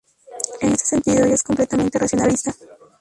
En 0.61 0.71
este 0.73 0.87
sentido, 0.87 1.23
ella 1.25 1.35
es 1.35 1.43
completamente 1.43 1.99
racionalista. 1.99 2.51